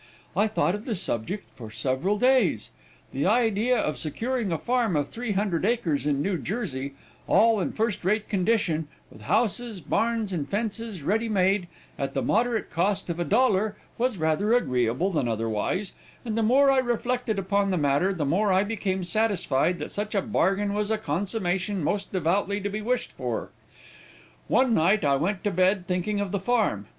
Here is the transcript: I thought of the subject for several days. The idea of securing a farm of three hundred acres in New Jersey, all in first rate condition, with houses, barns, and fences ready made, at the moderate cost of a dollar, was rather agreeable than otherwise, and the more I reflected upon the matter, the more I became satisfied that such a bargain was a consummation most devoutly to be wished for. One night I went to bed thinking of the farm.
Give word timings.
I 0.35 0.47
thought 0.47 0.73
of 0.73 0.85
the 0.85 0.95
subject 0.95 1.47
for 1.53 1.69
several 1.69 2.17
days. 2.17 2.71
The 3.13 3.27
idea 3.27 3.77
of 3.77 3.99
securing 3.99 4.51
a 4.51 4.57
farm 4.57 4.95
of 4.95 5.09
three 5.09 5.33
hundred 5.33 5.63
acres 5.63 6.07
in 6.07 6.23
New 6.23 6.39
Jersey, 6.39 6.95
all 7.27 7.59
in 7.59 7.71
first 7.71 8.03
rate 8.03 8.27
condition, 8.27 8.87
with 9.11 9.21
houses, 9.21 9.79
barns, 9.79 10.33
and 10.33 10.49
fences 10.49 11.03
ready 11.03 11.29
made, 11.29 11.67
at 11.99 12.15
the 12.15 12.23
moderate 12.23 12.71
cost 12.71 13.11
of 13.11 13.19
a 13.19 13.23
dollar, 13.23 13.75
was 13.99 14.17
rather 14.17 14.53
agreeable 14.55 15.11
than 15.11 15.27
otherwise, 15.27 15.91
and 16.25 16.35
the 16.35 16.41
more 16.41 16.71
I 16.71 16.79
reflected 16.79 17.37
upon 17.37 17.69
the 17.69 17.77
matter, 17.77 18.11
the 18.11 18.25
more 18.25 18.51
I 18.51 18.63
became 18.63 19.03
satisfied 19.03 19.77
that 19.77 19.91
such 19.91 20.15
a 20.15 20.21
bargain 20.23 20.73
was 20.73 20.89
a 20.89 20.97
consummation 20.97 21.83
most 21.83 22.11
devoutly 22.11 22.59
to 22.61 22.69
be 22.69 22.81
wished 22.81 23.11
for. 23.13 23.51
One 24.47 24.73
night 24.73 25.05
I 25.05 25.15
went 25.17 25.43
to 25.43 25.51
bed 25.51 25.85
thinking 25.85 26.19
of 26.19 26.31
the 26.31 26.39
farm. 26.39 26.87